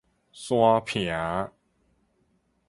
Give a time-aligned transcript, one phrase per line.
[0.33, 1.13] 山坪